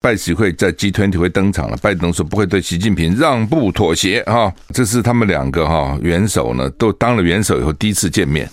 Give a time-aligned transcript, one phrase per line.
[0.00, 8.48] 拜喜会在 G20 会登场了，拜登说不会对习近平让步妥协哈，这是他们两个哈元首呢都当了元首以后第一次见面。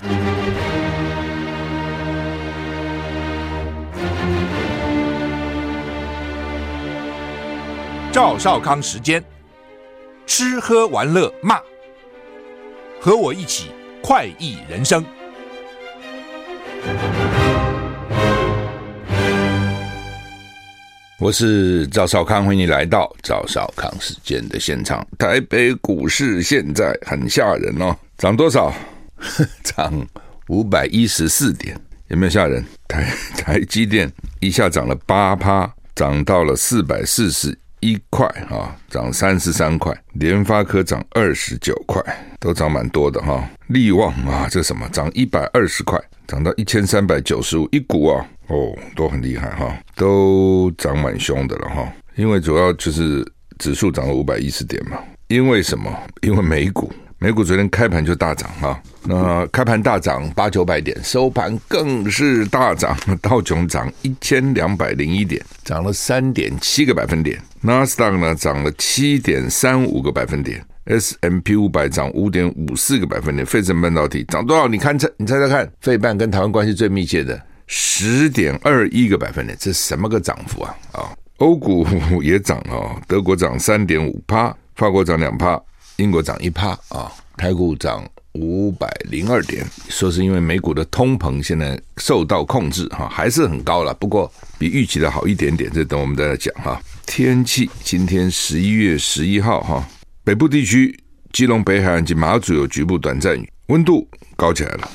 [8.11, 9.23] 赵少康时间，
[10.25, 11.59] 吃喝玩乐骂，
[12.99, 13.69] 和我一起
[14.01, 15.05] 快意人生。
[21.17, 25.05] 我是赵少康，欢迎你来到赵少康时间的现场。
[25.17, 28.73] 台北股市现在很吓人哦，涨多少？
[29.63, 30.05] 涨
[30.49, 32.63] 五百一十四点，有没有吓人？
[32.85, 39.97] 台 台积电一下涨了八趴，涨到了四百四十一块啊，涨三十三块。
[40.15, 42.03] 联发科涨二十九块，
[42.41, 43.49] 都涨蛮多的哈。
[43.67, 44.85] 力旺啊，这什么？
[44.89, 48.19] 涨一百二十块，涨到一千三百九十五一股啊。
[48.19, 51.91] 哦，哦都很厉害哈，都涨蛮凶的了哈。
[52.15, 53.25] 因为主要就是
[53.57, 54.97] 指数涨了五百一十点嘛。
[55.27, 55.91] 因为什么？
[56.21, 58.79] 因为美股，美股昨天开盘就大涨哈。
[59.03, 67.41] 那开盘大涨八九百点，收盘更是大涨，道琼涨一千两百零一点，涨了三点七个百分点。
[67.61, 73.43] 纳斯达克呢涨了七点三五个百分点，S M P 五百涨五点五四个百分点。
[73.43, 74.67] 费城半导体涨多少？
[74.67, 77.41] 你看这，你猜猜看，费半跟台湾关系最密切的。
[77.67, 80.75] 十点二一个百分点，这什么个涨幅啊？
[80.91, 81.85] 啊，欧股
[82.21, 85.59] 也涨啊，德国涨三点五趴，法国涨两趴，
[85.97, 96.79] 英国涨一趴啊，台股涨五百零二点，说是因为美股的通膨现在受到控制哈，还是很高了，不过比预期的好一点点，这等我们再来讲哈。
[97.05, 99.87] 天气，今天十一月十一号哈，
[100.23, 100.97] 北部地区
[101.31, 104.89] 基隆北海岸及马祖有局部短暂雨，温度高起来了。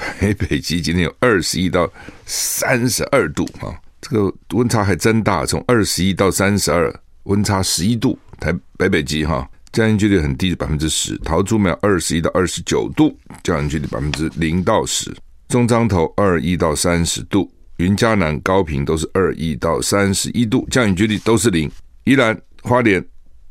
[0.00, 1.90] 台北 基今天有二十一到
[2.26, 6.92] 三十二度啊，这个温差还真大，从二十一到三十二，
[7.24, 8.18] 温差十一度。
[8.38, 11.16] 台北北极哈，降雨几率很低，百分之十。
[11.18, 15.14] 桃竹苗二十一到二十九度，降雨几率百分之零到十。
[15.48, 21.70] 中彰投二一到三十度，云嘉南、高屏都是二一到三十一度，降雨几率都是零。
[22.04, 23.04] 宜兰花莲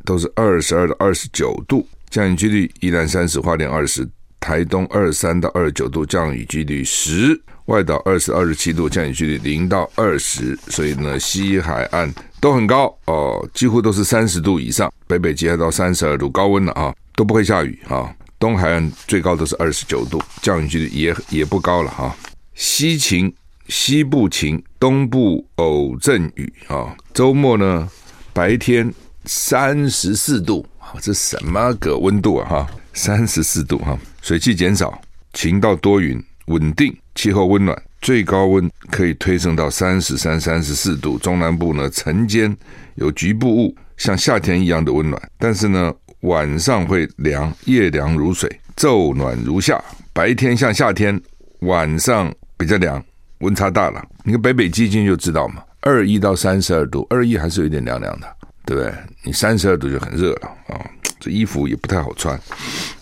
[0.06, 4.10] 都是二十二到二十九度，降雨几率宜兰三十，花莲二十。
[4.40, 7.36] 台东二十三到二十九度，降雨几率十；
[7.66, 10.58] 外岛二十二十七度，降雨几率零到二十。
[10.68, 14.92] 所以呢，西海岸都很高哦，几乎都是三十度以上。
[15.08, 18.14] 北北基还到三十二度，高温了啊，都不会下雨啊。
[18.40, 22.16] 东海岸最高都是二十九度，降雨几率也也不高了哈。
[22.56, 23.34] 西晴，
[23.68, 26.96] 西部晴，东部偶阵雨啊。
[27.14, 27.90] 周末呢，
[28.32, 28.94] 白天
[29.26, 30.66] 三十四度，
[31.02, 32.68] 这什么个温度啊哈？
[32.94, 34.00] 三十四度哈。
[34.22, 35.02] 水汽减少，
[35.34, 41.18] 晴到多云，稳定，气候温暖，最高温可以推升到三十三、三十四度。
[41.18, 42.56] 中南部呢，晨间
[42.96, 49.82] 有局部雾，像夏天一样的温暖，但是呢，晚上会凉，夜凉如水，昼暖如夏。
[50.14, 51.20] 白天像夏天，
[51.60, 53.04] 晚上比较凉，
[53.40, 54.06] 温差大了。
[54.24, 58.28] 你看北北基金就知道嘛，二一到三十二度，二一还是有点凉凉的，
[58.66, 58.94] 对不对？
[59.24, 60.80] 你三十二度就很热了啊。
[61.20, 62.40] 这衣服也不太好穿，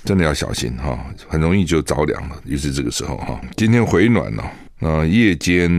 [0.04, 0.98] 真的要小心哈，
[1.28, 2.36] 很容易就着凉了。
[2.46, 5.70] 于是这个时候哈，今天回暖了，那夜间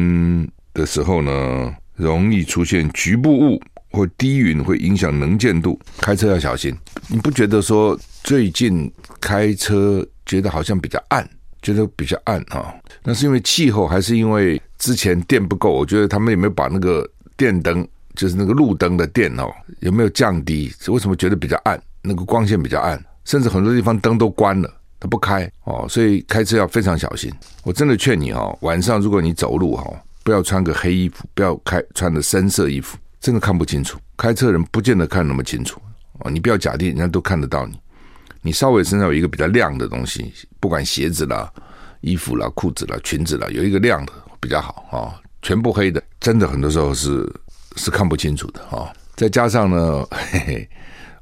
[0.72, 3.60] 的时候呢，容易出现局部雾
[3.91, 6.72] 或低云，会影响能见度，开车要小心。
[7.09, 11.28] 你不觉得说最近开车觉得好像比较暗，
[11.60, 12.72] 觉得比较暗哈？
[13.03, 15.72] 那是因为气候，还是因为之前电不够？
[15.72, 19.50] 我觉得他们有没有把那个电灯，就是那个路灯的电哦，
[19.81, 20.72] 有没有降低？
[20.87, 21.81] 为什么觉得比较暗？
[22.09, 27.31] 那个光线比较暗，甚至很多地方灯都关了，它不开哦，所以开车要非常小心。
[27.63, 29.85] 我真的劝你哦，晚上如果你走路哈，
[30.25, 33.99] 不要穿个黑衣服，不要开穿的深色衣服，真的看不清楚。
[34.17, 35.81] 开车人不见得看那么清楚
[36.21, 37.79] 哦，你不要假定人家都看得到你，
[38.41, 41.53] 你稍微身上有一个比较亮的东西，不管鞋子啦、
[42.01, 45.21] 衣服啦、裤子啦、裙子啦，有一个亮的比较好啊。
[45.43, 47.25] 全部黑的，真的很多时候是
[47.77, 48.93] 是看不清楚的啊。
[49.15, 50.69] 再加上呢，嘿嘿，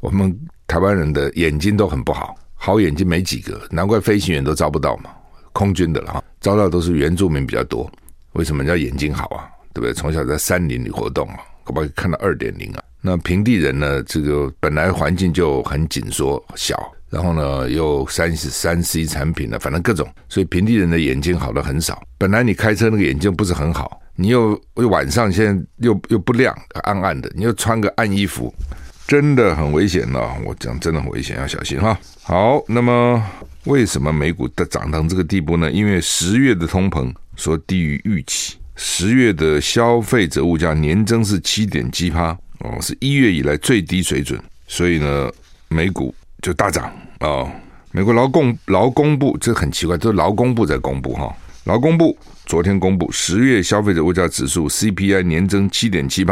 [0.00, 0.34] 我们。
[0.66, 5.10] 台湾人的眼睛都很不好，好眼睛没几个，难怪飞行员都招不到嘛。
[5.52, 7.90] 空军的了哈，招到都是原住民比较多。
[8.32, 9.48] 为什么叫眼睛好啊？
[9.72, 9.94] 对不对？
[9.94, 12.82] 从小在山林里活动啊，可不可以看到二点零啊？
[13.00, 14.02] 那平地人呢？
[14.02, 22.02] 这个本来环境就很紧缩小，然后呢又三三 C 产品呢，反正各种，所以平地人的眼睛好的很少。
[22.18, 28.52] 本来你开车那个眼睛不是很好，你又又晚上现在又又不亮，暗暗的，你又穿个暗衣服。
[29.06, 31.96] 真的很危险了，我讲真的很危险，要小心哈。
[32.22, 33.22] 好，那么
[33.64, 35.70] 为什么美股的涨到这个地步呢？
[35.70, 45.30] 因为十月的通膨说低于预期，十月的消费者物价年增是七点七趴哦，是一月以来最低水准，所以呢，
[45.68, 46.12] 美股
[46.42, 47.48] 就大涨哦。
[47.92, 51.32] 美国劳工劳工部这很奇怪，都是劳工部在公布哈。
[51.64, 56.24] 劳工部昨天公布十月消费者物价指数 CPI 年增七点七，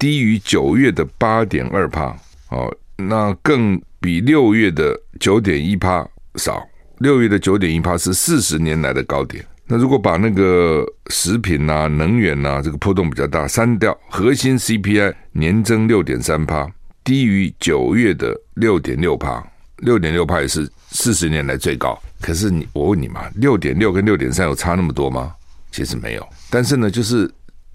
[0.00, 2.16] 低于九月的八点二趴
[2.48, 6.04] 哦，那更比六月的九点一趴
[6.36, 6.66] 少。
[7.00, 9.44] 六月的九点一趴是四十年来的高点。
[9.66, 16.66] 那如果把那个食品呐、能源呐、这个波动比较大删掉，核心 CPI 年增六点三趴，
[17.04, 19.46] 低于九月的六点六趴。
[19.76, 21.98] 六点六趴也是四十年来最高。
[22.22, 25.34] 可是你我问你嘛，六点六跟六点三有差那么多吗？
[25.70, 26.28] 其实没有。
[26.50, 27.30] 但是呢，就是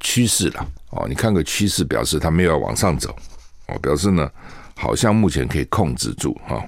[0.05, 1.07] 趋势了哦。
[1.09, 3.09] 你看个趋势，表示它没有要往上走
[3.67, 4.29] 哦，表示呢
[4.75, 6.57] 好像目前可以控制住哈。
[6.57, 6.63] 哦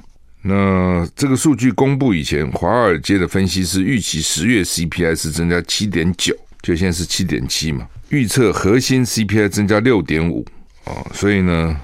[0.50, 7.86] 那这个数据公布以前，华尔街的分析师预期十月 CPI 是增加七点九，就现在是七点七嘛。
[8.10, 10.46] 预测核心 CPI 增加六点五
[10.86, 11.76] 啊，所以呢，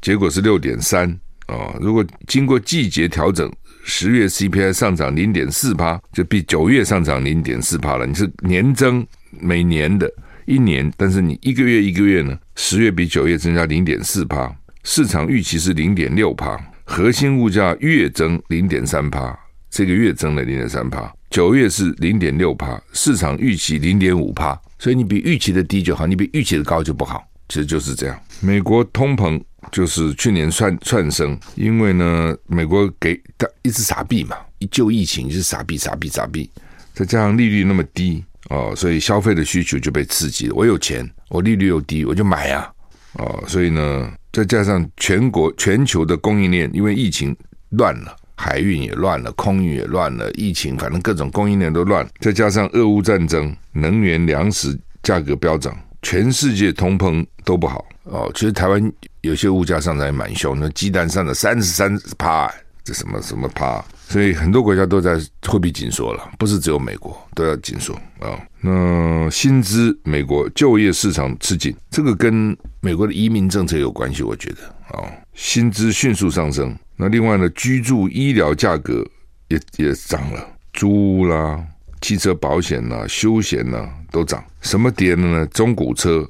[0.00, 1.10] 结果是六点三
[1.46, 1.74] 啊。
[1.80, 3.50] 如果经过季节调整，
[3.84, 8.06] 十月 CPI 上涨零点四趴，就比九月上涨零点四趴了。
[8.06, 10.08] 你是年增每年的
[10.46, 16.58] 一年，但是你一个月一个月呢，十月比九月增加零点四趴，市场预期是零点六趴。
[16.86, 19.34] 核心物价月增零点三趴，
[19.70, 28.20] 这个月增了零点三趴，九月是零点六趴，市场预期零点五趴，所以你比预期的低就好，你比预期的高就不好，其实就是这样。
[28.40, 29.42] 美国通膨
[29.72, 36.50] 就是去年窜窜升，因为呢，美国给他一直撒币嘛，一救疫情就是撒币撒币撒币，
[36.92, 40.54] 再加上利率那么低哦，所以消费的需求就被刺激了。
[40.54, 42.72] 我有钱，我利率又低，我就买啊，
[43.14, 44.12] 哦，所以呢。
[44.34, 47.32] 再加上全国全球的供应链，因为疫情
[47.68, 52.04] 乱了，海运也乱了，空运也乱了，疫情反正各种供应链都乱。
[52.18, 58.28] 再加上俄乌战争，能源粮食价格飙涨，全世界通膨都不好哦。
[58.34, 62.52] 其实台湾有些物价上涨也蛮凶，那鸡蛋上了三十三趴，
[62.82, 63.84] 这什么什么趴？
[64.14, 68.38] 所以很多国家都在货币紧缩了，不是只有美国都要紧缩啊。
[68.60, 75.02] 那薪资，美国就业市场吃紧，这个跟美国的移民政策有关系，我觉得啊，
[75.34, 76.72] 薪资迅速上升。
[76.94, 79.04] 那另外呢，居住医疗价格
[79.48, 80.88] 也也涨了，租
[81.18, 81.60] 屋啦、
[82.00, 84.44] 汽车保险啦、休闲啦都涨。
[84.60, 85.46] 什么跌了呢？
[85.46, 86.24] 中古车、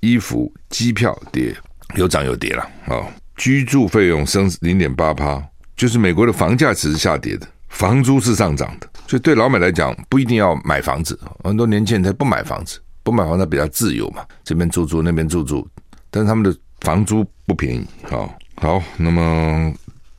[0.00, 1.56] 衣服、机票跌，
[1.96, 3.00] 有涨有跌了啊。
[3.34, 5.42] 居住费用升零点八趴。
[5.80, 11.18] 就是美国的房价只是下跌的，房租是上涨的，所以对老美来讲不一定要买房子。
[11.42, 15.66] 很多年轻人他不买房子，不买房子比较自由嘛，这边住住那边住住，
[16.10, 17.86] 但是他们的房租不便宜。
[18.10, 19.72] 好，好，那么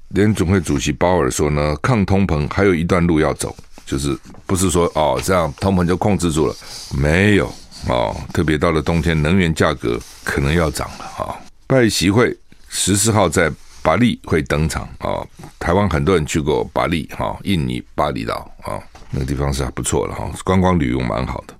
[0.07, 3.55] 联总会主席鲍尔说呢，抗通膨还有一段路要走，
[3.85, 4.17] 就是
[4.47, 6.55] 不是说哦这样通膨就控制住了，
[6.97, 7.45] 没有
[7.87, 11.37] 哦，特别到了冬天，能源价格可能要涨了啊。
[11.67, 12.35] 拜习会
[12.67, 13.53] 十四号在。
[13.83, 15.25] 巴厘会登场啊！
[15.59, 18.79] 台湾很多人去过巴厘哈，印尼巴厘岛啊，
[19.09, 21.55] 那个地方是还不错的哈，观光旅游蛮好的。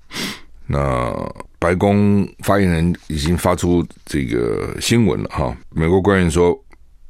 [0.68, 1.14] 那
[1.60, 6.58] 白宫发言人已经发出这个新闻了哈，美国官员说，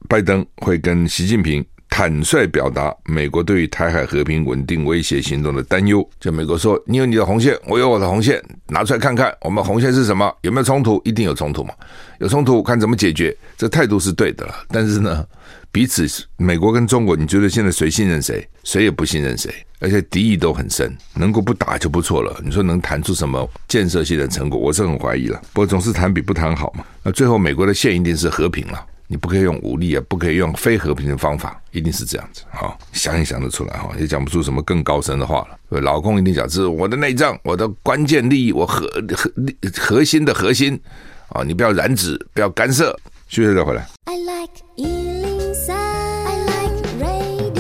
[0.08, 1.64] 拜登会跟习近平。
[2.02, 6.04] 坦率表达美国对于台海和平稳定威胁行动的担忧。
[6.20, 10.36] 就美国说，你有你的红线，我有我的红线，拿出来看看，我们红线是什么？
[10.42, 11.00] 有没有冲突？
[11.06, 11.72] 一定有冲突嘛？
[12.18, 13.38] 有冲突，看怎么解决。
[13.56, 14.56] 这态度是对的了。
[14.70, 15.24] 但是呢，
[15.72, 18.50] 彼此美国跟中国，你觉得现在谁信任谁？
[18.64, 20.92] 谁也不信任谁，而且敌意都很深。
[21.14, 22.36] 能够不打就不错了。
[22.44, 24.60] 你说能谈出什么建设性的成果？
[24.60, 25.40] 我是很怀疑了。
[25.54, 26.84] 不过总是谈比不谈好嘛。
[27.04, 28.88] 那最后美国的线一定是和平了。
[29.12, 32.72] 你不可以用武力啊，不可以用非和平的方法，一定是这样子啊！
[32.94, 35.82] 想也想得出来哈，也讲不出什么更高深的话了。
[35.82, 39.30] 老公一定讲这是我的内脏，我的关键利益，我核核
[39.78, 40.80] 核心的核心
[41.28, 41.44] 啊！
[41.44, 42.98] 你不要染指，不要干涉。
[43.28, 43.86] 休息再回来。
[44.06, 47.52] I like 103, I like radio。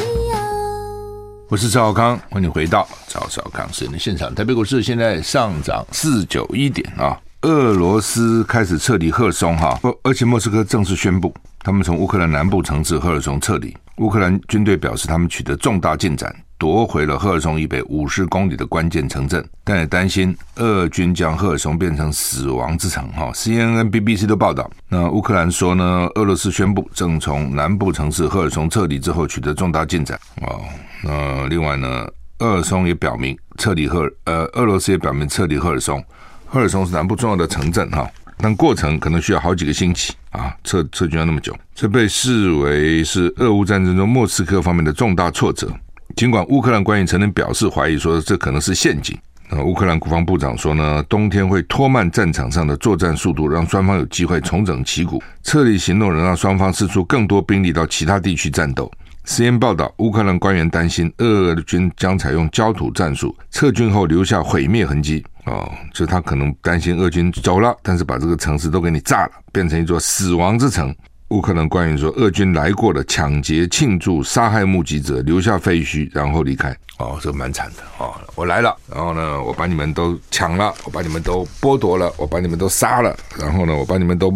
[1.50, 4.34] 我是赵小康，欢迎回到赵少康时间的现场。
[4.34, 7.20] 台北股市现在上涨四九一点啊。
[7.44, 11.34] 俄罗斯开始撤离赫尔松，哈，而且莫斯科正式宣布，
[11.64, 13.76] 他们从乌克兰南部城市赫尔松撤离。
[13.98, 23.32] 乌克兰军队表示，他们取得重大进展，夺回了赫尔松以北五十公里的关键城镇，但也担心俄军将赫尔松变成死亡之城，哈。
[23.34, 30.62] CNN、BBC 都报道，那乌克兰说呢，俄罗斯宣布正从南部城市赫尔松撤离之后取得重大进展，哦，
[31.04, 32.08] 那另外呢，
[32.38, 36.04] 赫尔松也表明撤离赫尔，呃，俄罗斯也表明撤离赫尔松。
[36.53, 38.05] 赫尔松是南部重要的城镇哈，
[38.38, 45.72] 但过程可能需要好几个星期啊，撤撤军要那么久，这被视为是俄乌战争中莫斯科方面的重大挫折。
[46.13, 49.17] 尽管乌克兰官员曾经表示怀疑说这可能是陷阱，
[49.50, 55.24] 那，乌克兰国防部长说呢，冬天会拖慢战场上的作战速度，让双方有机会重整旗鼓。
[55.43, 58.91] 撤离行动能让双方释出更多兵力到其他地区战斗。
[59.24, 65.24] 时验报道，乌克兰官员担心俄军将采用焦土战术，撤军后留下毁灭痕迹。
[65.46, 70.96] 哦，就他可能担心俄军走了，但是把这个城市都给你炸了，变成一座死亡之城。
[71.30, 76.76] 乌克兰官员说，俄军来过了，抢劫、庆祝、杀害目击者，留下废墟，然后离开。
[76.98, 78.14] 哦，这蛮惨的哦。
[78.36, 84.30] 我来了，然后呢，我把你们都抢了，我把你们都剥夺了，我把你们都杀了，然后呢，我把你们都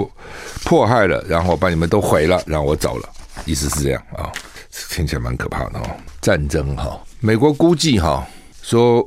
[0.64, 3.10] 迫害了，然后我把你们都毁了，然后我走了。
[3.44, 4.32] 意思是这样啊、
[4.90, 5.84] 听起来蛮可怕的哦。
[6.22, 8.26] 战争哈、美国估计哈、
[8.62, 9.06] 说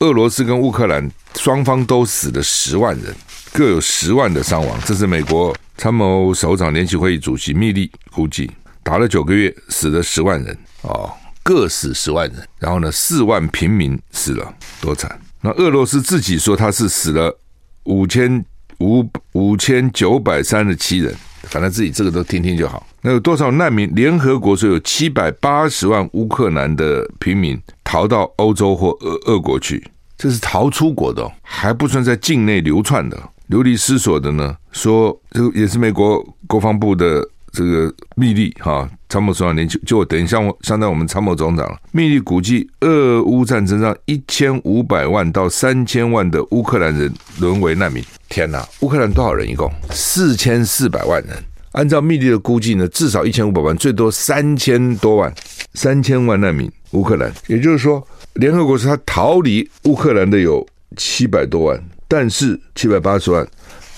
[0.00, 3.14] 俄罗斯跟乌克兰双方都死了十万人，
[3.52, 5.54] 各有十万的伤亡，这是美国。
[5.76, 8.50] 参谋首长联席会议主席密利估计，
[8.82, 12.48] 打了九个月，死了十万人哦，各死十万人。
[12.58, 15.20] 然后呢，四万平民死了，多惨！
[15.42, 17.38] 那俄罗斯自己说他是死了
[17.84, 18.42] 五千
[18.78, 22.86] 五五千九百三十七人，反正自己这个都听听就好。
[23.02, 23.94] 那有多少难民？
[23.94, 29.84] 联合国说有七百八十万乌克兰的平民逃到欧洲或俄俄国去，
[30.16, 33.20] 这是逃出国的，还不算在境内流窜的。
[33.48, 41.76] 流离失所的呢，说这个也是美国国防部的这个密利哈参谋总长连就就我等一下我相当于我们参谋总长了。
[41.90, 48.00] 密利估计，俄乌战争让一千五百万到三千万的乌克兰人沦为难民。
[48.28, 49.50] 天哪，乌克兰多少人？
[49.50, 51.36] 一共四千四百万人。
[51.72, 55.34] 按照密利的估计呢，至少一千五百万，最多三千多万，
[55.74, 57.32] 三千万难民乌克兰。
[57.46, 61.82] 也就是说，联合国说他逃离乌克兰的有七百多万。
[62.12, 63.46] 但是七百八十万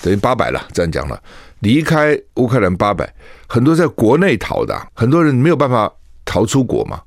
[0.03, 1.19] 等于八百了，这样讲了，
[1.61, 3.11] 离开乌克兰八百，
[3.47, 5.91] 很多在国内逃的，很多人没有办法
[6.23, 7.01] 逃出国嘛，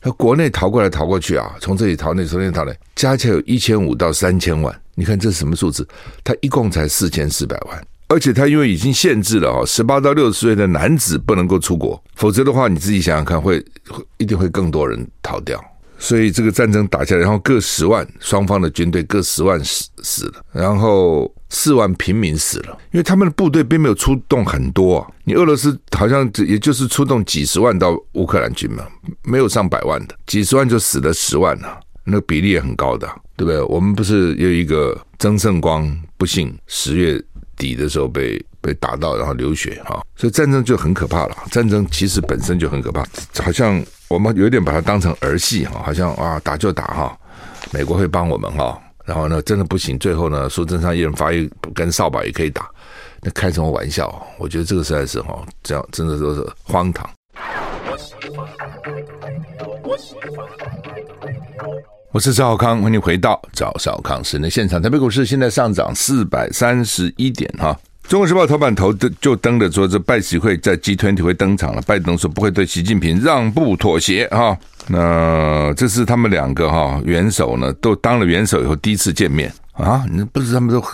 [0.00, 5.84] 他国内逃过来逃过去啊，从这里逃那，从那里逃来，加起来有一千五到三千万，你看这是什么数字？
[6.22, 13.64] 他一共才四千四百万，而且他因为已经限制了哦，十八到六十岁的男子不能够出国，否则的话你自己想想看会，
[14.18, 15.58] 一定会更多人逃掉。
[15.98, 25.08] 所以这个战争打下来，然后各十万，双方的军队各十万死死了，然后四万平民死了，因为他们的部队并没有出动很多啊。
[25.24, 28.84] 你俄罗斯好像也就是出动几十万到乌克兰军嘛，
[29.22, 33.62] 没有上百万的，几十万就死了十万了，那个比例也很高的，对不对？
[33.62, 37.22] 我们不是有一个曾圣光不幸十月
[37.62, 41.36] 底的时候被被打到，然后流血哈，所以战争就很可怕了。
[41.50, 43.04] 战争其实本身就很可怕，
[43.42, 43.82] 好像。
[44.12, 47.18] 我们有点把它当成儿戏哈，好像啊打就打哈，
[47.72, 52.68] 美国会帮我们哈，然后呢真的不行，最后呢苏贞昌一人发一根扫把也可以打，
[53.22, 54.22] 那开什么玩笑？
[54.36, 57.08] 我觉得这个实在是哈，这样真的都是荒唐。
[62.12, 64.82] 我是赵少康，欢迎回到赵少康时间的现场。
[64.82, 67.74] 台北股市现在上涨四百三十一点哈。
[68.02, 71.80] 中国时报头版头的就登着说，这拜习会在 G20 会登场了。
[71.86, 74.54] 拜登说不会对习近平让步妥协哈。
[74.88, 80.04] 那这是他们两个哈元首呢，都当了元首以后第一次见面啊。
[80.12, 80.84] 你不是他们都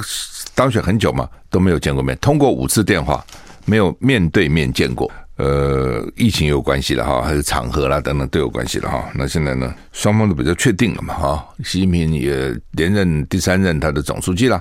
[0.54, 1.28] 当选很久吗？
[1.50, 3.26] 都没有见过面，通过五次电话，
[3.64, 5.10] 没有面对面见过。
[5.38, 9.08] 呃，疫情有关系了哈，还是场合啦等等都有关系了哈。
[9.14, 11.48] 那现在呢，双方都比较确定了嘛哈。
[11.64, 14.60] 习近平也连任第三任他的总书记了。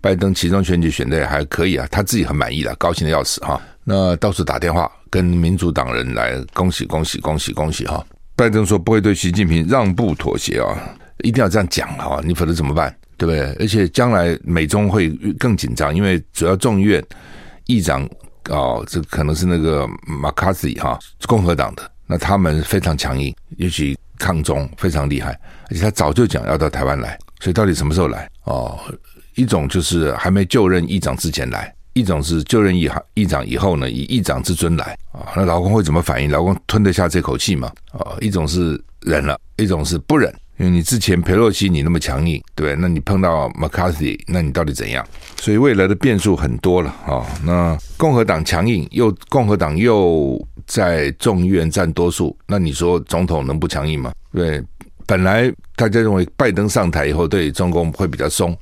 [0.00, 3.60] 拜登其中选举选的也还可以啊，他自己很满意了，高兴的要死哈。
[3.84, 8.02] 那到处打电话跟民主党人来恭喜恭喜恭喜恭喜哈。
[8.34, 10.74] 拜登说不会对习近平让步妥协啊，
[11.22, 12.94] 一定要这样讲哈，你否则怎么办？
[13.18, 13.40] 对不对？
[13.60, 17.02] 而且将来美中会更紧张，因为主要众议院
[17.66, 18.08] 议长
[18.50, 25.38] 哦，这可能是那个麦卡锡哈，共和党的，那他们非常强硬，尤其抗中非常厉害，
[25.70, 28.78] 而且他早就讲要到台湾来，所以到底什么时候来哦？
[29.34, 35.26] 一种就是还没就任议长之前来，一种是就任议议长以后呢，以议长之尊来啊。
[35.34, 36.30] 那老公会怎么反应？
[36.30, 37.72] 老公吞得下这口气吗？
[37.92, 40.32] 啊，一种是忍了，一种是不忍。
[40.56, 45.06] 因为你之前裴洛西你那么强硬，对，那你碰到 McCarthy，，那你到底怎样？
[45.40, 47.26] 所以未来的变数很多了啊。
[47.44, 54.12] 那共和党强硬，又共和党又在众议院占多数，那你说总统能不强硬吗？
[54.32, 54.62] 对，
[55.06, 58.56] 本来大家认为拜登上台以后对中共会比较松。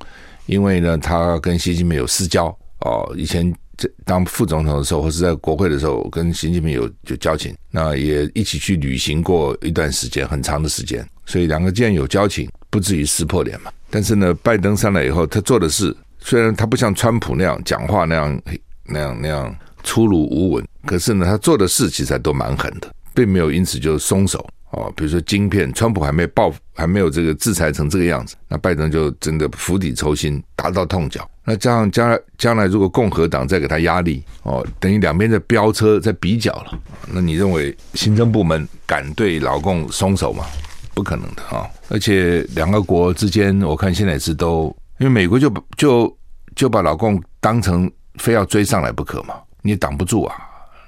[0.46, 2.46] 因为呢，他跟习近平有私交
[2.80, 13.70] 哦，以前在当副总统的时候，或是在国会的时候，跟习近平有有交情，那也一起去旅行过一段时间，很长的时间，所以两个既然有交情，不至于撕破脸嘛。
[13.90, 18.42] 但是呢，拜登上来以后，他做的事虽然他不像川普那样讲话那样
[18.86, 31.28] 那样那样粗鲁无闻，可是呢，他做的事其实还都蛮狠的，并没有因此就松手哦，比如说晶片，川普还没报，还没有这个制裁成这个样子，那拜登就真的釜底抽薪，打到痛脚。
[31.44, 36.78] 那加上将来将来如果共和党再给他压力，哦，等于两边在飙车，在比较了。
[37.12, 40.46] 那你认为行政部门敢对老共松手吗？
[40.94, 41.68] 不可能的啊！
[41.88, 46.18] 而且两个国之间，我看现在是都，因为美国就就
[46.54, 50.36] 就把老共当成非要追上来不可嘛，你也挡不住啊。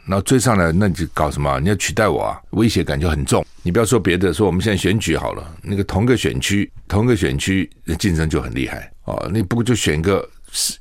[0.06, 1.58] 那追上来，那你就搞什么？
[1.60, 2.38] 你要取代我啊？
[2.50, 3.42] 威胁感就很重。
[3.62, 9.30] 你不要说别的，说我们现在选举好了，那个同个选区，同个选区竞争就很厉害哦。
[9.32, 10.28] 你不过就选个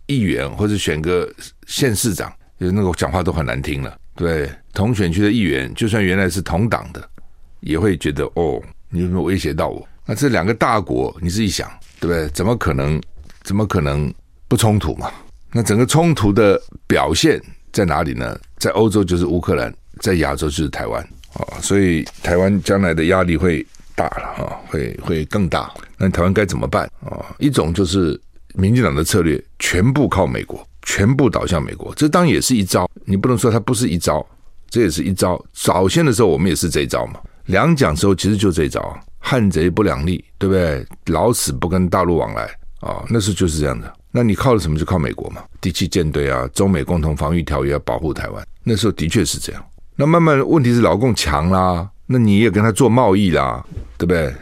[0.08, 1.34] 议员或者选个
[1.68, 3.98] 县市长，那个讲话都很难听了。
[4.16, 7.10] 对，同选区的议员，就算原来是同党的，
[7.62, 8.62] 也会觉得哦。
[8.94, 9.86] 你有没有威胁到我？
[10.06, 11.68] 那这两个大国，你自己想，
[12.00, 12.30] 对不对？
[12.30, 13.02] 怎么可能？
[13.44, 14.14] 怎么可能
[14.48, 15.12] 不冲突嘛？
[15.52, 18.40] 那整个冲突的表现在哪里呢？
[18.58, 25.70] 在欧洲就是乌克兰，在亚洲就是台湾啊，所以台湾将来的压力会大了啊，会会更大。
[25.98, 27.36] 那台湾该怎么办啊？
[27.40, 28.20] 一种就是
[28.54, 32.90] 民进党的策略，全部靠美国，全部倒向美国，这当然也是一招。
[33.04, 34.26] 你不能说它不是一招，
[34.70, 35.44] 这也是一招。
[35.52, 37.20] 早先的时候我们也是这一招嘛。
[37.46, 40.86] 两蒋时候其实就这一招，汉贼不两立，对不对？
[41.08, 42.44] 老死不跟大陆往来
[42.80, 43.92] 啊、哦，那时候就是这样的。
[44.12, 44.78] 那你靠的什么？
[44.78, 48.46] 就靠美国嘛，第七舰队啊，中美共同防御条约保护台湾。
[48.64, 49.66] 那时候的确是这样。
[49.96, 53.66] 那慢慢问题是老共强啦，那你也跟他做贸易啦，
[53.98, 54.34] 对不对？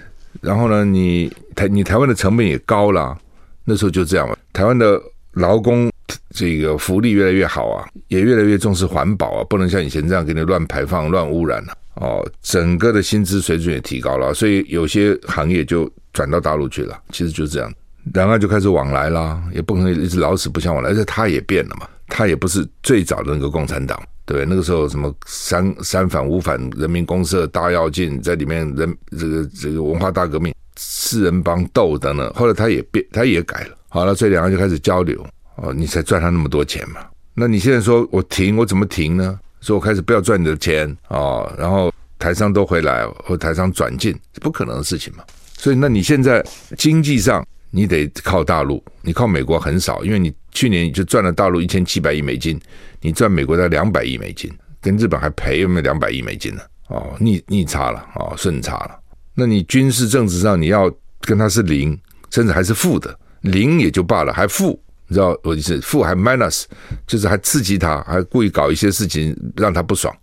[0.41, 3.17] 然后呢，你台你台湾的成本也高啦，
[3.63, 4.35] 那时候就这样嘛。
[4.51, 5.01] 台湾的
[5.33, 5.89] 劳工
[6.31, 16.97] 这个福利越来越好啊，也越来越重视环保啊，不能像以前这样给你乱排放、乱污染了、哦，整个的薪资水准也提高了，所以有些行业就转到大陆去了。
[17.11, 17.71] 其实就是这样，
[18.13, 20.89] 两岸就开始往来啦，也不可能一直老死不相往来。
[20.89, 24.45] 而且他也变了嘛，他也不是最早的那个共产党，对不对？
[24.49, 32.33] 那个时候什么三三反五反，人民公社大跃进在里面人，人这个这个文化大革命，四人帮斗等等。
[32.33, 33.77] 后来他也变，他也改了。
[33.89, 35.25] 好了，所以两岸就开始交流。
[35.57, 37.01] 哦，你才赚他那么多钱嘛？
[37.33, 39.37] 那你现在说我停，我怎么停呢？
[39.61, 45.23] 说我开始不要赚你的钱啊、哦，然后台商都回来，或台商转进，不可能的事情嘛。
[45.57, 46.43] 所以，那你现在
[46.77, 52.59] 经济上你得靠大陆，你靠美国很少，因为你去年就赚了大陆一千七百亿美金，
[52.99, 56.61] 你赚美国的两百亿美金，跟日本还赔有没有两百亿美金呢？
[56.87, 58.99] 哦，逆逆差了啊，顺、差了。
[59.35, 61.97] 那你军事政治上你要跟他是零，
[62.31, 64.77] 甚至还是负的，零也就罢了，还负。
[65.11, 66.63] 你知道我意思，负还 minus，
[67.05, 70.15] 就是还刺激他，还故意搞一些事情让他不爽，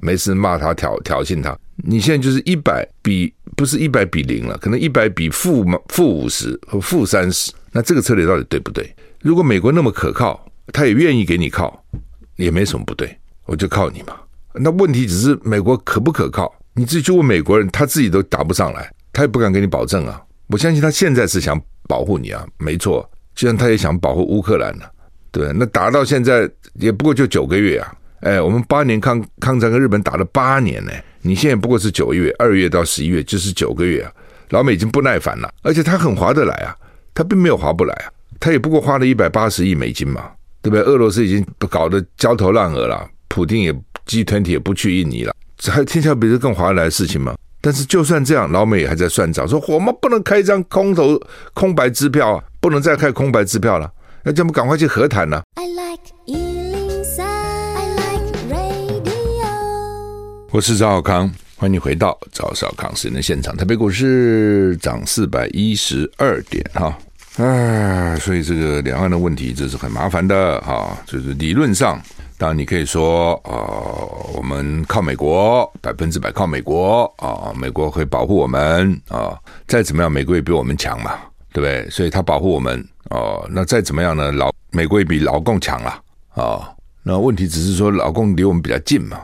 [0.00, 1.58] 没事骂他挑挑衅他。
[1.78, 7.52] 你现在就是一百比不是一百比零了，可能一百比负负五十和负三十。
[7.72, 8.88] 那这个策略到底对不对？
[9.20, 10.40] 如果美国那么可靠，
[10.72, 11.84] 他也愿意给你靠，
[12.36, 14.14] 也没什么不对，我就靠你嘛。
[14.54, 16.54] 那问题只是美国可不可靠？
[16.72, 20.22] 你自己去问美国人，他自己都答不上来，他也不敢给你保证啊。
[20.46, 23.10] 我相信他现在是想保护你啊，没错。
[23.36, 24.84] 既然他也想保护乌克兰呢，
[25.30, 34.10] 对，那打到现在也不过就九个月啊，哎，我们八年抗抗战跟日本打了八年呢，你现在不过是九月，二月到十一月就是九个月啊，
[34.48, 36.74] 老美已经不耐烦了，而且他很划得来啊，
[37.14, 38.08] 他并没有划不来啊，
[38.40, 40.30] 他也不过花了一百八十亿美金嘛，
[40.62, 40.82] 对不对？
[40.82, 43.72] 俄罗斯已经搞得焦头烂额了，普京也
[44.06, 47.34] G20 也不去印尼了，这还天下比这更划得来的事情吗？
[47.60, 51.20] 但是就算这样，老美也还在算账，说我们不能开一张空头
[51.52, 53.88] 空白支票啊，不能再开空白支票了，
[54.24, 55.40] 那咱们赶快去和谈呢。
[55.54, 57.24] I like 103,
[57.94, 59.46] like radio
[60.50, 63.56] 我是赵少康，欢迎你回到赵少康时间的现场。
[63.56, 66.98] 台北股市涨四百一十二点哈，
[67.36, 72.02] 哎，所以这个两岸的问题这是很麻烦的哈，就是理论上。
[72.36, 81.12] 当然，你可以说，呃，我们靠美国，百分之百靠美国啊，美国会保护我们啊，再怎么样，美国也比我们强嘛，
[81.56, 81.88] 对不对？
[81.88, 84.30] 所以他保护我们哦，那再怎么样呢？
[84.30, 86.02] 老美国也比老共强了
[86.34, 86.70] 啊。
[87.02, 89.18] 那问题只是说，老共离我们比较近嘛，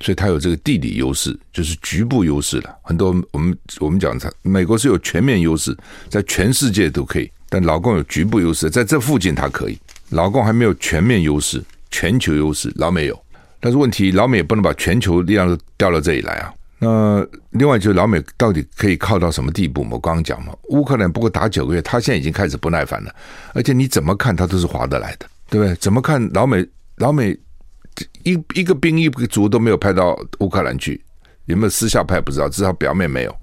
[0.00, 2.76] 所以他有这个地理优势，就是局部优势了。
[2.82, 5.76] 很多我们我们讲，美国是有全面优势，
[6.08, 9.78] 在全世界都可以，但老共有局部优势，在这附近他可以，
[10.08, 11.62] 老共还没有全面优势。
[11.92, 13.24] 全球优势，老美有，
[13.60, 16.52] 但是问题，老美也不能把全球力量都调到这里来啊。
[16.82, 19.86] 那另外就是老美到底可以靠到什么地步？
[19.90, 23.14] 我刚刚讲嘛，乌克兰不过打九个月，他现在已经开始不耐烦了，
[23.52, 25.74] 而且你怎么看他都是划得来的，对不对？
[25.76, 26.66] 怎么看老美
[26.96, 27.38] 老美
[28.22, 30.98] 一一个兵一个卒都没有派到乌克兰去，
[31.44, 33.36] 有没有私下派不知道，至少表面没有。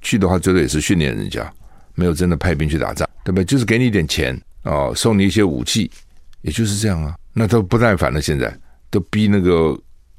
[0.00, 1.52] 去的话，最多也是训练人家，
[1.94, 3.44] 没有真的派兵去打仗，对不对？
[3.44, 5.90] 就是给你一点钱哦，送你一些武器，
[6.40, 7.16] 也就是这样啊。
[7.34, 8.56] 那都不耐烦了，现在
[8.88, 9.78] 都逼那个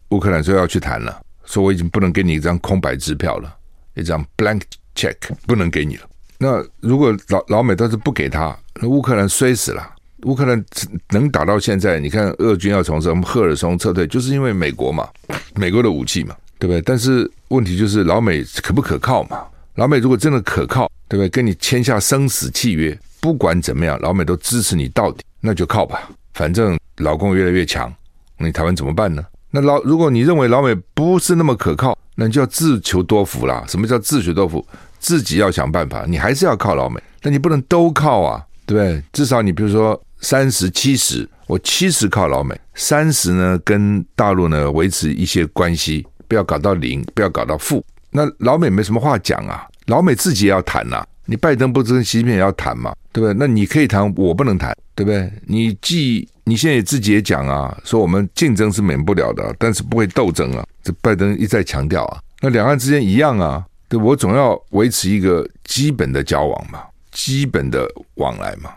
[0.10, 3.52] 乌克兰说要去谈了，说我已经不能给你一张空白支票了，
[3.96, 4.62] 一张 blank
[4.96, 5.16] check
[5.48, 6.04] 不能给你了。
[6.38, 9.96] 那如果老老美倒是不给他，那乌克兰衰死了。
[10.24, 10.64] 乌克兰
[11.10, 15.08] 能打到现在，你看俄军要从什么赫尔松撤退，就是因为美国嘛，
[15.56, 16.82] 美国的武器嘛，对不对？
[16.82, 19.44] 但是问题就是老美可不可靠嘛？
[19.76, 21.30] 老美如果真的可靠，对不对？
[21.30, 26.10] 跟你签下生死契约，不管怎么样，老美都支持你到底，那就靠吧。
[26.34, 27.94] 反正老共越来越强，
[28.40, 29.24] 你台湾怎么办呢？
[29.52, 33.64] 那老如果你认为老美不是那么可靠，那你就要自求多福啦。
[33.68, 34.66] 什么叫自求多福？
[35.00, 39.04] 自己要想办法，你还是要靠老美，但你不能都靠啊，对不对？
[39.14, 47.84] 至少你比如说三十七十，我七十靠老美，三十呢跟大陆呢维持一些关系，不要搞到零，不要搞到负。
[48.10, 53.36] 那老美没什么话讲啊，老美自己也要谈呐、你拜登不跟习近平也要谈嘛，对不对？
[53.38, 55.32] 那你可以谈，我不能谈，对不对？
[55.46, 60.66] 你既你现在也自己也讲啊，说我们竞争是免不了的，但是不会斗争啊。
[60.82, 63.66] 这拜登一再强调啊，那两岸之间一样啊。
[63.90, 66.80] 对，我总要维持一个基本的交往嘛，
[67.12, 68.72] 基本的往来嘛。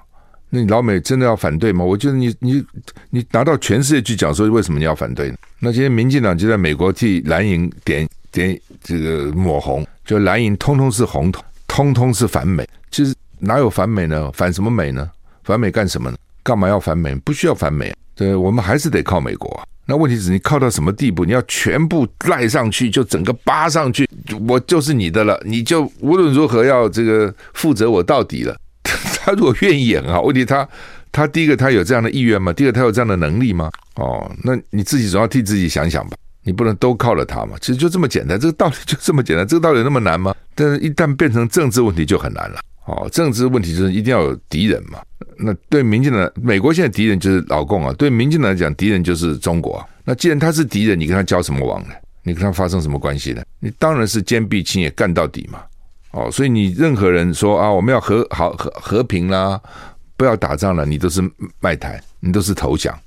[0.49, 1.85] 那你老美真的要反对吗？
[1.85, 2.65] 我觉得你你
[3.11, 5.37] 你拿到全世界去讲说，为什么你要反对呢？
[5.61, 11.33] 那今天民进党就在美国替蓝营点点这个抹红，就蓝营通通是红，
[11.69, 12.69] 通通是反美。
[12.91, 14.29] 其实哪有反美呢？
[14.33, 15.09] 反什么美呢？
[15.45, 16.17] 反美干什么呢？
[16.43, 17.15] 干嘛要反美？
[17.17, 17.95] 不需要反美。
[18.15, 19.63] 对，我们还是得靠美国。
[19.87, 21.25] 那问题是你靠到什么地步？
[21.25, 24.09] 你要全部赖上去，就整个扒上去，
[24.47, 28.57] 我就是你的了，你就无论如何要这个负责我到底了。
[28.85, 30.69] 他如果愿意演啊，问题他
[31.11, 32.53] 他第一个他有这样的意愿吗？
[32.53, 33.71] 第二个他有这样的能力吗？
[33.97, 37.57] 哦，那你自己总要替自己想想吧，你不能都靠了他嘛。
[37.61, 40.33] 其实就这么简单，这个道理就这么简单，这个道理那么难吗？
[40.55, 42.61] 但是一旦变成政治问题就很难了。
[42.87, 45.01] 哦，政治问题就是一定要有敌人嘛。
[45.37, 47.93] 那对民进党，美国现在敌人就是老共啊。
[47.95, 49.87] 对民进党来讲，敌人就是中国啊。
[50.05, 51.95] 那既然他是敌人，你跟他交什么往呢？
[52.23, 53.43] 你跟他发生什么关系呢？
[53.61, 55.61] 你当然是坚壁清野，干到底嘛。
[56.11, 59.61] 哦，所以你任何人说啊，我们要和好和和平啦，
[60.17, 61.23] 不要打仗了，你都是
[61.61, 62.99] 卖台，你都是投降。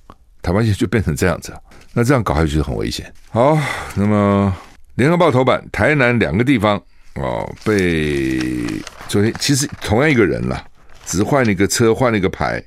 [0.41, 1.53] 台湾现在就变成这样子，
[1.93, 3.11] 那这样搞下去就很危险。
[3.29, 3.57] 好，
[3.95, 4.55] 那么
[4.95, 6.81] 联合报头版，台南两个地方
[7.15, 8.39] 哦被
[9.07, 10.65] 昨天其实同样一个人啦。
[11.05, 12.63] 只换了一个车，换了一个牌，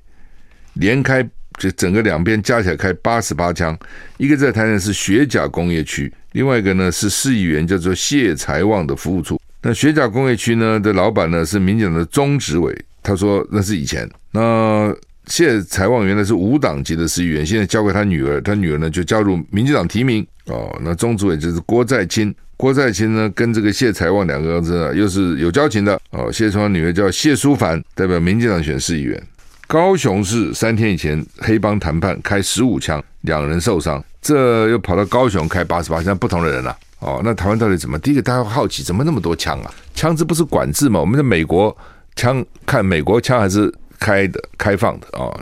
[0.74, 1.26] 连开
[1.58, 3.76] 就整个两边加起来开八十八枪。
[4.18, 9.40] 一个在台南市学甲工业区，另外一个呢是市议员叫做谢财旺的服务处。
[9.62, 14.06] 那学甲工业区呢的老板呢是民进党的中执委，他说那是以前。
[14.32, 14.94] 那
[15.28, 20.76] 谢财旺原来是无党籍的市议员，现在交给他女儿，他女儿呢就加入民进党提名哦。
[20.82, 22.34] 那中主委就是郭在清。
[22.56, 26.32] 郭在清呢，跟这个谢财旺两个人又是有交情的哦。
[26.32, 29.22] 谢财旺女儿叫谢淑凡，代表民进党选市议员。
[29.66, 37.20] 高雄市三天以前黑帮谈判开十五枪，两人受伤，这又跑到高雄开八十八枪，不同的人了、啊、哦。
[37.22, 37.98] 那台湾到底怎么？
[37.98, 39.74] 第一个大家好奇，怎么那么多枪啊？
[39.92, 40.98] 枪支不是管制吗？
[40.98, 41.76] 我们在美国
[42.14, 45.38] 枪看美国枪还是开的开放的哦，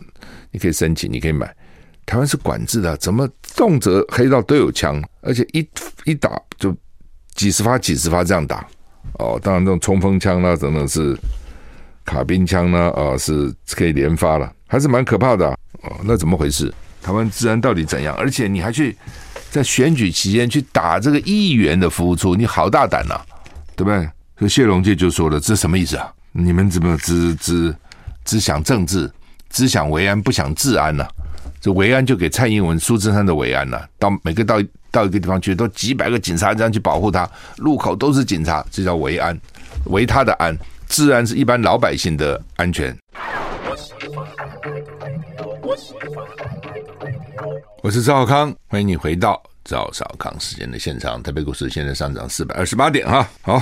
[0.51, 1.55] 你可以申请，你可以买。
[2.07, 5.69] 台湾是管制的，怎么动辄黑道都有枪，而且一
[6.05, 6.75] 一打就。
[7.35, 8.65] 几十发、几十发这样打，
[9.19, 11.19] 哦，当然这种冲锋枪呢，等等是
[12.05, 15.49] 卡宾枪呢，啊，是可以连发了，还是蛮可怕的，
[15.83, 16.73] 哦，那怎么回事？
[17.03, 18.15] 台湾治安到底怎样？
[18.15, 18.97] 而且你还去
[19.51, 23.21] 在选举期间去打这个议员的服务处，你好大胆呐，
[23.75, 24.09] 对不对？
[24.39, 26.09] 所以谢龙介就说了，这什么意思啊？
[26.31, 27.75] 你们怎么只只
[28.25, 29.11] 只想政治，
[29.51, 31.05] 只想维安，不想治安呢？
[31.65, 34.63] 这维安就给蔡英文、苏贞昌的维安了，到每个到。
[34.91, 39.37] 到一个地方去，都几百个警察这样去保护他，路口都是警察，这叫维安，
[39.87, 42.97] 维他的安，治安是一般老百姓的安全。
[47.83, 51.21] 我是赵少康，欢迎你回到赵少康时间的现场。
[51.25, 53.29] 台北股市现在上涨四百二十八点哈。
[53.43, 53.61] 好，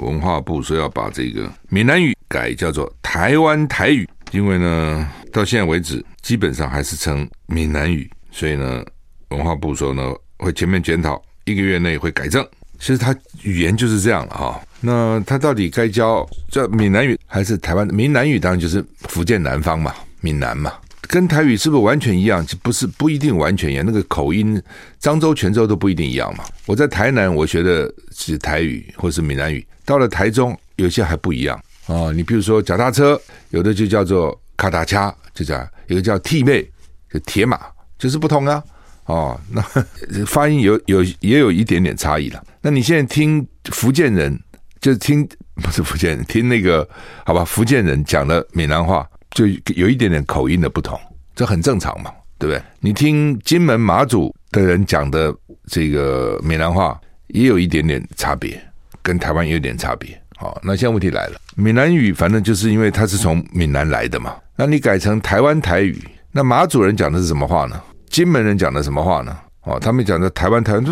[0.00, 8.84] 文化部说要把这个闽南语改叫做台湾台语，因为呢，到现在为止基本上还是称闽南语，所以呢，
[9.28, 10.12] 文化部说呢。
[10.36, 12.46] 会全面检讨，一个月内会改正。
[12.78, 14.60] 其实他语言就是这样了哈。
[14.80, 18.38] 那他到底该教叫闽南语还是台湾闽南语？
[18.38, 22.44] 当然就是福建南方嘛，闽南嘛，跟台语是不是完全一样？
[22.62, 23.84] 不是，不一定完全一样。
[23.86, 24.60] 那个口音，
[25.00, 26.44] 漳州、泉州都不一定一样嘛。
[26.66, 29.64] 我在台南，我学的是台语或是闽南语。
[29.86, 32.12] 到了台中，有些还不一样哦。
[32.12, 33.20] 你比如说脚踏车，
[33.50, 36.68] 有的就叫做卡达掐，就这样；有个叫替妹，
[37.12, 37.60] 就铁马，
[37.98, 38.62] 就是不同啊。
[39.06, 39.60] 哦，那
[40.26, 42.42] 发音有有也有一点点差异了。
[42.62, 44.38] 那你现在听福建人，
[44.80, 45.28] 就是听
[45.62, 46.88] 不是福建人，听那个
[47.24, 50.98] 好吧，福建人讲的闽南话，就有一点点口音的不同，
[51.36, 52.62] 这很正常嘛，对不对？
[52.80, 55.34] 你听金门马祖的人讲的
[55.66, 58.58] 这个闽南话，也有一点点差别，
[59.02, 60.18] 跟台湾有点差别。
[60.36, 67.80] 好，那现在问题来了，闽南语反正就是因为它是从闽南来的嘛，那你改成台湾台语，那马祖人讲的是什么话呢？
[68.08, 69.36] 金门人讲的什么话呢？
[69.62, 70.84] 哦，他们讲的台湾台湾，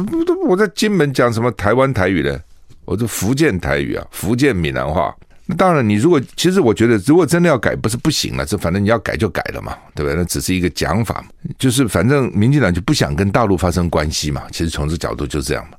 [0.46, 2.38] 我在金门讲什么台湾台语呢？
[2.84, 5.14] 我说福建台语啊，福建闽南话。
[5.44, 10.16] 那当然，你如果其实我觉得，如果真的要改，不是不行了，这反正你要改就改了嘛，对不对？
[10.16, 11.24] 那只是一个讲法，
[11.58, 14.44] 就是反正民进党就不想跟大陆发生关系嘛。
[14.52, 15.76] 其实从这角度就这样嘛。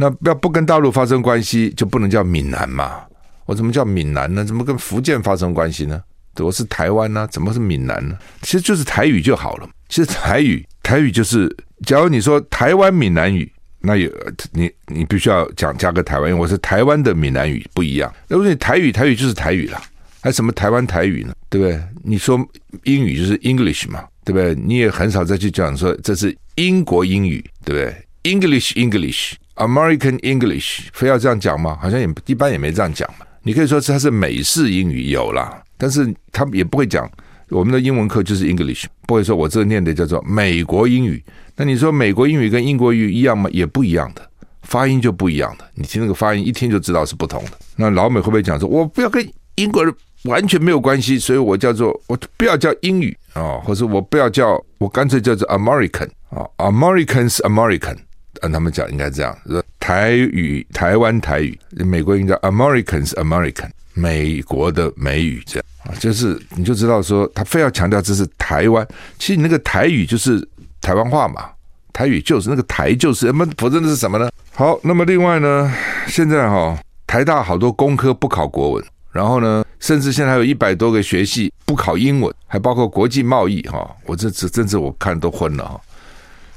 [0.00, 3.02] 那要不跟大陆发生关系，就不能叫闽南嘛？
[3.46, 4.44] 我怎么叫闽南呢？
[4.44, 6.00] 怎么跟福建发生关系呢？
[6.38, 7.26] 我是台湾呢？
[7.32, 8.16] 怎么是闽南呢？
[8.42, 9.68] 其实就是台语就好了。
[9.88, 11.52] 其实台语，台语就是，
[11.84, 13.50] 假如你说台湾闽南语。
[13.80, 14.10] 那有
[14.50, 18.12] 你，你必须要讲加个台湾，因为我是台湾的闽南语不一样。
[18.26, 19.80] 那如果你台语，台语就是台语了，
[20.20, 21.32] 还什么台湾台语呢？
[21.48, 21.80] 对不对？
[22.02, 22.36] 你说
[22.82, 24.52] 英语就是 English 嘛，对不对？
[24.56, 31.78] 你也很少再去讲说这是英国英语，对不对？English？English American English，非要这样讲吗？
[31.80, 33.26] 好像也一般也没这样讲嘛。
[33.42, 37.10] 你可以说它是美式英语有啦，但是他们也不会讲。
[37.50, 41.24] 我们的英文课就是 English，不会说我这个念的叫做美国英语。
[41.56, 43.48] 那你说美国英语跟英国语一样吗？
[43.50, 44.20] 也不一样的，
[44.64, 45.64] 发音就不一样的。
[45.74, 47.52] 你听那个发音，一听就知道是不同的。
[47.76, 49.94] 那老美会不会讲说，我不要跟英国人
[50.24, 57.96] 完全没有关系，所以我叫做我不要叫英语啊、或者我不要叫我干脆叫做 American 啊、，Americans American，
[58.42, 59.36] 按他们讲应该这样，
[59.78, 65.94] 台语台湾台语，美国应该叫 Americans American，美国的美语这样啊。
[65.98, 68.86] 就是你就知道说，他非要强调这是台湾，
[69.18, 70.46] 其实你那个台语就是
[70.80, 71.50] 台湾话嘛，
[71.92, 74.30] 台语就是那个台就是，那么否则那是什么呢？
[74.54, 75.72] 好，那么另外呢，
[76.06, 85.80] 现在哈台大好多工科不考国文，然后呢，甚至现在还有一百多个学系不考英文，还包括国际贸易哈，我这这真是我看都昏了哈。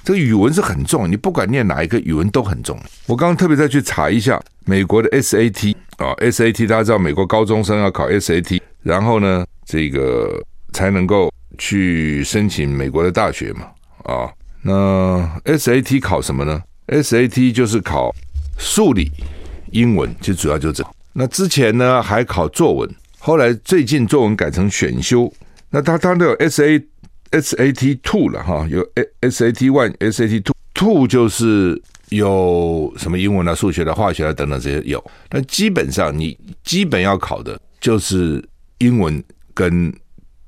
[0.03, 2.77] 这个语文是很重，你不管念哪一个语文都很重。
[3.05, 8.59] 我刚刚特别再去查一下美国的 SAT 啊，SAT 大家知道美国高中生要考 SAT。
[8.83, 10.41] 然后呢，这个
[10.73, 13.67] 才能够去申请美国的大学嘛，
[14.05, 14.25] 啊，
[14.63, 18.11] 那 SAT 考什么呢？SAT 就是考
[18.57, 19.11] 数理、
[19.69, 20.83] 英文，其实主要就这。
[21.13, 25.31] 那之前呢还考作文，后来最近作文改成选修。
[25.69, 26.83] 那他他都有 SA
[27.31, 28.85] SAT Two 了哈，有
[29.21, 35.03] SAT One、SAT Two Two 就是有什么英文啊、数学的、化学啊等等这些有。
[35.29, 38.43] 那基本上你基本要考的就是。
[38.81, 39.93] 英文跟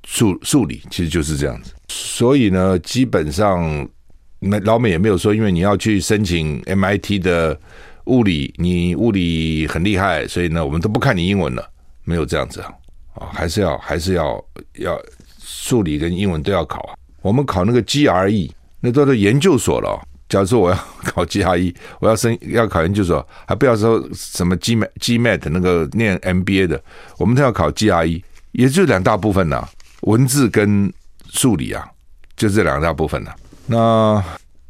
[0.08, 3.88] 数数理其实就是这样子，所以呢，基本上
[4.39, 7.56] 那老美也没有说，因为你要去申请 MIT 的
[8.06, 11.63] 物理，你物理很厉害，所以呢，我们都不看你英文了，
[12.06, 12.74] 没有这样子啊，
[13.13, 14.43] 啊，还是要还是要
[14.80, 15.00] 要
[15.44, 16.96] 数理跟英文都要考啊。
[17.22, 20.02] 我们考那个 GRE，那都是研究所了。
[20.30, 26.82] 假如说我要考 GRE，我要升要考研究所，还不要说什么 GMGMAT 那个念 MBA 的，
[27.18, 29.68] 我们都要考 GRE，也就两大部分呐，
[30.02, 30.92] 文字跟
[31.30, 31.88] 数理啊，
[32.36, 33.32] 就这两大部分呐。
[33.68, 34.24] 那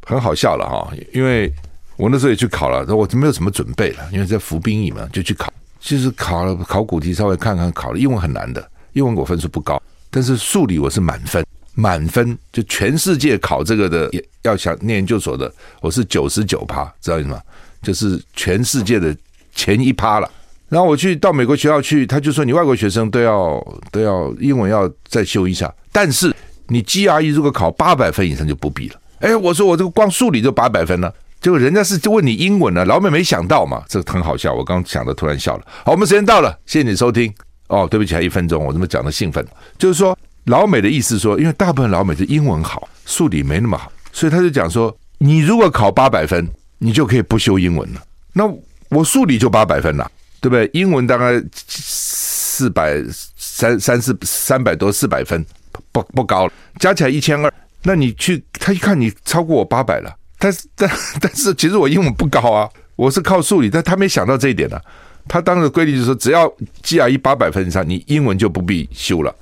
[0.04, 1.50] 很好笑了哈，因为
[1.96, 9.80] 我那时候也去考了，我就没有什么准备了，因为在服兵役嘛，就去考，就是考了考古题，稍微看看考了，英文很难的，英文我分数不高，
[10.14, 11.44] 但是数理我是满分。
[11.74, 14.08] 满分就全世界考这个的，
[14.42, 17.40] 要想念研究所的，我是九十九趴，知道意思吗？
[17.82, 19.16] 就是全世界的
[19.56, 20.30] 前一趴了。
[20.68, 26.32] 然后我去到美国学校去，他就说你外国学生都要都要英文要再修一下，但是
[26.68, 29.00] 你 GRE 如果考八百分以上就不必了。
[29.18, 34.54] 哎，我说我这个光数理就八百分了，结果人家是就问你英文呢，老美没想到嘛，这个很好笑。
[34.54, 35.64] 我刚想的突然笑了。
[35.84, 37.34] 好，我们时间到了，谢谢你收听。
[37.68, 39.46] 哦，对不起，还一分钟，我这么讲的兴奋，
[39.78, 40.16] 就是说。
[40.46, 46.46] 老美的意思说，因为大部分老美是英文好，数理没那么好，所以他就讲说，你如果考八百分，
[46.76, 48.02] 你就可以不修英文了。
[48.34, 48.44] 那
[48.90, 50.06] 我数理就八百分了，
[50.42, 50.68] 对不对？
[50.74, 53.02] 英文大概四百
[53.38, 55.42] 三三四三百多四百分，
[55.90, 57.50] 不不高了，加起来一千二。
[57.82, 60.90] 那你去他一看你超过我八百了，但是但
[61.22, 64.82] 但是其实我英文不高啊，我是靠数理，但他没想到这一点呢、啊。
[65.28, 66.48] 他当时规定就是说，只要
[66.82, 69.34] GRE 八百分以上，你英文就不必修了。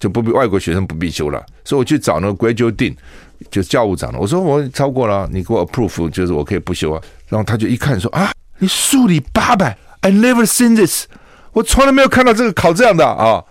[0.00, 2.94] 就不必外国学生不必修了，所以我去找那个 Graduate Dean，
[3.50, 4.18] 就是教务长了。
[4.20, 7.02] 我说我超过了，你给我 approve，就是我可以不修啊。
[7.26, 11.06] 然后他就一看说啊，你数理八百，I never seen this，
[11.52, 13.42] 我从来没有看到这个考这样的啊。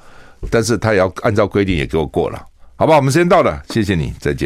[0.50, 2.42] 但是他也要按照规定也给我过了，
[2.78, 2.96] 好吧？
[2.96, 4.46] 我们时间到了，谢谢你，再见。